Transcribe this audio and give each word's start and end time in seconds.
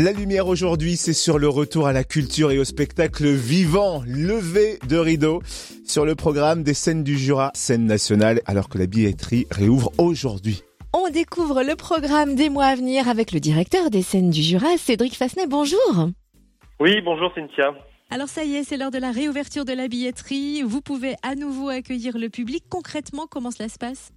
La 0.00 0.12
lumière 0.12 0.46
aujourd'hui, 0.46 0.96
c'est 0.96 1.12
sur 1.12 1.40
le 1.40 1.48
retour 1.48 1.88
à 1.88 1.92
la 1.92 2.04
culture 2.04 2.52
et 2.52 2.58
au 2.60 2.64
spectacle 2.64 3.26
vivant, 3.32 4.04
levé 4.06 4.78
de 4.88 4.96
rideau, 4.96 5.42
sur 5.84 6.04
le 6.04 6.14
programme 6.14 6.62
des 6.62 6.72
scènes 6.72 7.02
du 7.02 7.18
Jura, 7.18 7.50
scène 7.54 7.84
nationale, 7.84 8.40
alors 8.46 8.68
que 8.68 8.78
la 8.78 8.86
billetterie 8.86 9.48
réouvre 9.50 9.90
aujourd'hui. 9.98 10.62
On 10.92 11.10
découvre 11.10 11.64
le 11.64 11.74
programme 11.74 12.36
des 12.36 12.48
mois 12.48 12.66
à 12.66 12.76
venir 12.76 13.08
avec 13.08 13.32
le 13.32 13.40
directeur 13.40 13.90
des 13.90 14.02
scènes 14.02 14.30
du 14.30 14.40
Jura, 14.40 14.76
Cédric 14.78 15.16
Fassenet. 15.16 15.48
Bonjour. 15.48 16.10
Oui, 16.78 17.00
bonjour 17.04 17.32
Cynthia. 17.34 17.74
Alors 18.08 18.28
ça 18.28 18.44
y 18.44 18.54
est, 18.54 18.62
c'est 18.62 18.76
l'heure 18.76 18.92
de 18.92 18.98
la 18.98 19.10
réouverture 19.10 19.64
de 19.64 19.72
la 19.72 19.88
billetterie. 19.88 20.62
Vous 20.62 20.80
pouvez 20.80 21.16
à 21.24 21.34
nouveau 21.34 21.70
accueillir 21.70 22.18
le 22.18 22.28
public. 22.28 22.62
Concrètement, 22.70 23.26
comment 23.28 23.50
cela 23.50 23.68
se 23.68 23.78
passe? 23.78 24.12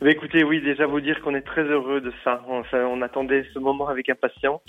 Bah, 0.00 0.10
écoutez, 0.10 0.44
oui, 0.44 0.62
déjà 0.62 0.86
vous 0.86 1.02
dire 1.02 1.20
qu'on 1.20 1.34
est 1.34 1.42
très 1.42 1.62
heureux 1.62 2.00
de 2.00 2.10
ça. 2.24 2.42
On, 2.48 3.02
attendait 3.02 3.44
ce 3.52 3.58
moment 3.58 3.88
avec 3.88 4.08
impatience. 4.08 4.62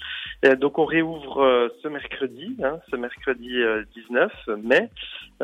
donc 0.60 0.78
on 0.78 0.84
réouvre 0.84 1.42
euh, 1.42 1.70
ce 1.82 1.88
mercredi, 1.88 2.58
hein, 2.62 2.80
ce 2.90 2.98
mercredi 2.98 3.64
19 3.96 4.32
euh, 4.50 4.58
mai. 4.58 4.90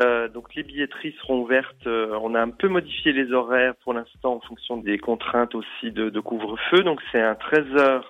Euh, 0.00 0.28
donc 0.28 0.54
les 0.54 0.62
billetteries 0.62 1.14
seront 1.22 1.40
ouvertes. 1.40 1.86
on 1.86 2.34
a 2.34 2.40
un 2.40 2.50
peu 2.50 2.68
modifié 2.68 3.12
les 3.12 3.32
horaires 3.32 3.74
pour 3.82 3.94
l'instant 3.94 4.34
en 4.34 4.40
fonction 4.40 4.76
des 4.76 4.98
contraintes 4.98 5.54
aussi 5.54 5.90
de, 5.90 6.20
couvre-feu. 6.20 6.82
Donc 6.82 7.00
c'est 7.10 7.22
un 7.22 7.34
13 7.34 7.64
h 7.74 8.02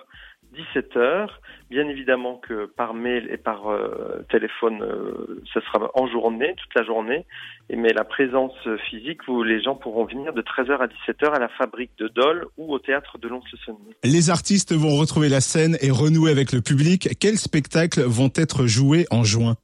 17 0.55 0.97
heures. 0.97 1.41
Bien 1.69 1.87
évidemment 1.87 2.35
que 2.37 2.65
par 2.65 2.93
mail 2.93 3.27
et 3.31 3.37
par 3.37 3.69
euh, 3.69 4.25
téléphone, 4.31 4.81
euh, 4.81 5.41
ce 5.53 5.59
sera 5.61 5.91
en 5.93 6.07
journée, 6.07 6.55
toute 6.57 6.73
la 6.75 6.83
journée. 6.83 7.25
Mais 7.69 7.93
la 7.93 8.03
présence 8.03 8.57
physique, 8.89 9.27
où 9.27 9.43
les 9.43 9.61
gens 9.61 9.75
pourront 9.75 10.05
venir 10.05 10.33
de 10.33 10.41
13h 10.41 10.77
à 10.79 10.87
17h 10.87 11.35
à 11.35 11.39
la 11.39 11.49
fabrique 11.49 11.91
de 11.99 12.07
Dole 12.07 12.47
ou 12.57 12.73
au 12.73 12.79
théâtre 12.79 13.19
de 13.19 13.27
Lons-le-Saunier. 13.27 13.95
Les 14.03 14.29
artistes 14.29 14.73
vont 14.73 14.97
retrouver 14.97 15.29
la 15.29 15.41
scène 15.41 15.77
et 15.81 15.91
renouer 15.91 16.31
avec 16.31 16.51
le 16.51 16.61
public. 16.61 17.09
Quels 17.19 17.37
spectacles 17.37 18.01
vont 18.01 18.31
être 18.35 18.65
joués 18.65 19.05
en 19.11 19.23
juin? 19.23 19.55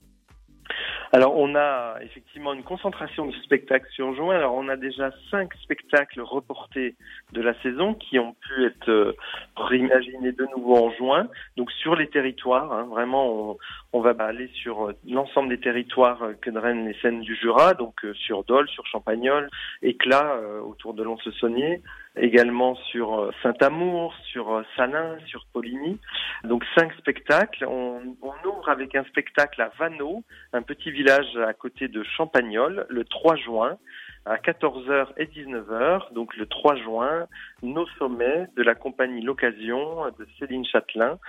Alors 1.16 1.38
on 1.38 1.56
a 1.56 1.96
effectivement 2.02 2.54
une 2.54 2.64
concentration 2.64 3.26
de 3.26 3.32
spectacles 3.38 3.88
sur 3.92 4.14
juin. 4.16 4.36
Alors 4.36 4.54
on 4.54 4.68
a 4.68 4.76
déjà 4.76 5.12
cinq 5.32 5.54
spectacles 5.64 6.20
reportés 6.20 6.96
de 7.32 7.42
la 7.42 7.54
saison 7.62 7.94
qui 7.94 8.20
ont 8.20 8.34
pu 8.34 8.66
être 8.66 8.90
euh, 8.90 9.16
réimaginés 9.56 10.34
de 10.34 10.46
nouveau 10.58 10.76
en 10.76 10.92
juin. 10.92 11.30
Donc 11.56 11.72
sur 11.72 11.96
les 11.96 12.10
territoires, 12.10 12.70
hein, 12.74 12.88
vraiment 12.92 13.58
on, 13.94 14.02
va 14.02 14.14
aller 14.20 14.50
sur 14.62 14.90
euh, 14.90 14.94
l'ensemble 15.08 15.48
des 15.48 15.60
territoires 15.62 16.22
euh, 16.22 16.34
que 16.34 16.50
drainent 16.50 16.86
les 16.86 17.00
scènes 17.00 17.22
du 17.22 17.34
Jura, 17.38 17.76
donc 17.76 18.06
sur 18.16 18.44
Dole, 18.44 18.68
sur 18.68 18.86
Champagnol, 18.86 19.50
Éclat 19.84 20.38
autour 20.66 20.96
de 20.96 21.04
Lons-le-Saunier, 21.04 21.82
également 22.18 22.76
sur 22.76 23.32
Saint-Amour, 23.44 24.14
sur 24.32 24.64
Salins, 24.76 25.18
sur 25.26 25.46
Poligny. 25.54 26.00
Donc 26.44 26.64
cinq 26.78 26.94
spectacles. 26.94 27.66
On, 27.66 28.16
on 28.22 28.48
ouvre 28.48 28.70
avec 28.70 28.96
un 28.96 29.04
spectacle 29.06 29.62
à 29.62 29.72
Vanneau, 29.80 30.24
un 30.54 30.62
petit 30.62 30.92
village 30.92 31.36
à 31.38 31.54
côté 31.54 31.88
de 31.88 32.04
Champagnol 32.04 32.86
le 32.90 33.04
3 33.04 33.36
juin 33.36 33.78
à 34.26 34.38
14h 34.38 35.10
et 35.18 35.26
19h, 35.26 36.12
donc 36.14 36.36
le 36.36 36.48
3 36.48 36.76
juin, 36.78 37.28
nos 37.62 37.86
sommets 38.00 38.48
de 38.56 38.64
la 38.64 38.74
compagnie 38.74 39.22
L'Occasion 39.22 40.06
de 40.18 40.28
Céline 40.40 40.66
Châtelain. 40.66 41.20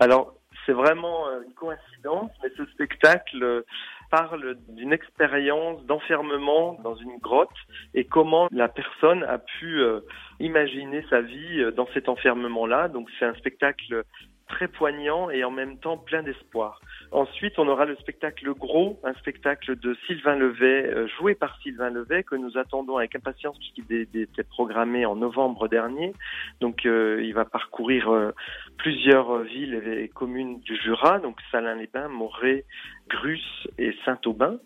Alors, 0.00 0.34
c'est 0.66 0.72
vraiment 0.72 1.28
euh, 1.28 1.42
une 1.46 1.54
coïncidence, 1.54 2.30
mais 2.42 2.50
ce 2.56 2.66
spectacle 2.66 3.64
parle 4.12 4.56
d'une 4.68 4.92
expérience 4.92 5.82
d'enfermement 5.86 6.78
dans 6.84 6.94
une 6.96 7.16
grotte 7.18 7.48
et 7.94 8.04
comment 8.04 8.46
la 8.52 8.68
personne 8.68 9.24
a 9.24 9.38
pu 9.38 9.80
euh, 9.80 10.00
imaginer 10.38 11.02
sa 11.08 11.22
vie 11.22 11.60
euh, 11.60 11.72
dans 11.72 11.88
cet 11.94 12.10
enfermement-là. 12.10 12.88
Donc 12.88 13.08
c'est 13.18 13.24
un 13.24 13.34
spectacle 13.34 14.04
très 14.52 14.68
poignant 14.68 15.30
et 15.30 15.44
en 15.44 15.50
même 15.50 15.78
temps 15.78 15.96
plein 15.96 16.22
d'espoir. 16.22 16.80
Ensuite, 17.10 17.58
on 17.58 17.66
aura 17.68 17.86
le 17.86 17.96
spectacle 17.96 18.52
Gros, 18.52 19.00
un 19.02 19.14
spectacle 19.14 19.76
de 19.76 19.96
Sylvain 20.06 20.36
Levet, 20.36 20.86
euh, 20.86 21.08
joué 21.18 21.34
par 21.34 21.58
Sylvain 21.62 21.90
Levet, 21.90 22.22
que 22.22 22.36
nous 22.36 22.58
attendons 22.58 22.98
avec 22.98 23.16
impatience 23.16 23.58
puisqu'il 23.58 23.84
était 24.14 24.44
programmé 24.44 25.06
en 25.06 25.16
novembre 25.16 25.68
dernier. 25.68 26.12
Donc, 26.60 26.84
euh, 26.84 27.22
il 27.24 27.32
va 27.32 27.46
parcourir 27.46 28.10
euh, 28.10 28.32
plusieurs 28.76 29.38
villes 29.40 29.74
et 29.86 30.08
communes 30.08 30.60
du 30.60 30.76
Jura, 30.76 31.18
donc 31.18 31.38
Salins-les-Bains, 31.50 32.08
Moret, 32.08 32.64
Grus 33.08 33.66
et 33.78 33.96
Saint-Aubin. 34.04 34.58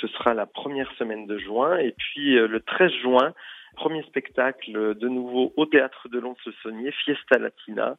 Ce 0.00 0.08
sera 0.08 0.32
la 0.32 0.46
première 0.46 0.90
semaine 0.92 1.26
de 1.26 1.38
juin. 1.38 1.76
Et 1.76 1.92
puis, 1.92 2.34
le 2.34 2.60
13 2.60 2.92
juin, 3.02 3.34
premier 3.76 4.02
spectacle 4.04 4.94
de 4.94 5.08
nouveau 5.08 5.52
au 5.56 5.66
théâtre 5.66 6.08
de 6.08 6.18
Lons-le-Saunier, 6.18 6.92
Fiesta 6.92 7.38
Latina 7.38 7.96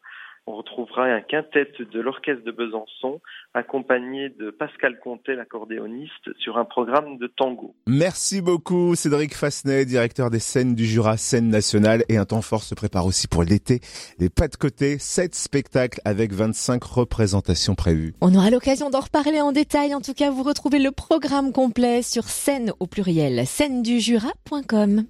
on 0.47 0.55
retrouvera 0.55 1.05
un 1.05 1.21
quintet 1.21 1.71
de 1.79 1.99
l'Orchestre 1.99 2.43
de 2.43 2.51
Besançon 2.51 3.21
accompagné 3.53 4.29
de 4.29 4.51
Pascal 4.51 4.99
Comté, 4.99 5.35
l'accordéoniste, 5.35 6.37
sur 6.39 6.57
un 6.57 6.65
programme 6.65 7.17
de 7.17 7.27
tango. 7.27 7.75
Merci 7.87 8.41
beaucoup 8.41 8.95
Cédric 8.95 9.35
Fassenet, 9.35 9.85
directeur 9.85 10.29
des 10.29 10.39
scènes 10.39 10.75
du 10.75 10.85
Jura, 10.85 11.17
scène 11.17 11.49
nationale 11.49 12.03
et 12.09 12.17
un 12.17 12.25
temps 12.25 12.41
fort 12.41 12.63
se 12.63 12.75
prépare 12.75 13.05
aussi 13.05 13.27
pour 13.27 13.43
l'été. 13.43 13.79
Les 14.19 14.29
pas 14.29 14.47
de 14.47 14.55
côté, 14.55 14.97
7 14.99 15.35
spectacles 15.35 15.99
avec 16.05 16.33
25 16.33 16.83
représentations 16.83 17.75
prévues. 17.75 18.13
On 18.21 18.33
aura 18.35 18.49
l'occasion 18.49 18.89
d'en 18.89 19.01
reparler 19.01 19.41
en 19.41 19.51
détail. 19.51 19.93
En 19.95 20.01
tout 20.01 20.13
cas, 20.13 20.29
vous 20.31 20.43
retrouvez 20.43 20.79
le 20.79 20.91
programme 20.91 21.51
complet 21.51 22.01
sur 22.01 22.23
scène 22.25 22.71
au 22.79 22.87
pluriel, 22.87 23.45
scène 23.45 23.81
du 23.81 23.99
Jura.com. 23.99 25.05